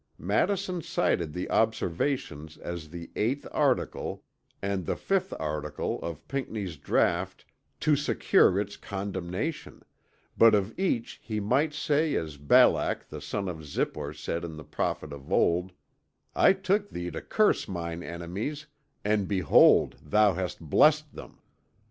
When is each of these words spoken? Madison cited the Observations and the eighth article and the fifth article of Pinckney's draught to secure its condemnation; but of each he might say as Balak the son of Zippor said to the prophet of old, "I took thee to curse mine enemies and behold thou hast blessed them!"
Madison 0.17 0.81
cited 0.81 1.31
the 1.31 1.47
Observations 1.51 2.57
and 2.57 2.79
the 2.89 3.11
eighth 3.15 3.45
article 3.51 4.23
and 4.59 4.83
the 4.83 4.95
fifth 4.95 5.31
article 5.39 6.01
of 6.01 6.27
Pinckney's 6.27 6.75
draught 6.75 7.45
to 7.81 7.95
secure 7.95 8.59
its 8.59 8.77
condemnation; 8.77 9.83
but 10.35 10.55
of 10.55 10.73
each 10.79 11.19
he 11.21 11.39
might 11.39 11.71
say 11.75 12.15
as 12.15 12.37
Balak 12.37 13.09
the 13.09 13.21
son 13.21 13.47
of 13.47 13.59
Zippor 13.63 14.11
said 14.11 14.41
to 14.41 14.47
the 14.47 14.63
prophet 14.63 15.13
of 15.13 15.31
old, 15.31 15.71
"I 16.33 16.53
took 16.53 16.89
thee 16.89 17.11
to 17.11 17.21
curse 17.21 17.67
mine 17.67 18.01
enemies 18.01 18.65
and 19.05 19.27
behold 19.27 19.97
thou 20.01 20.33
hast 20.33 20.61
blessed 20.61 21.13
them!" 21.13 21.37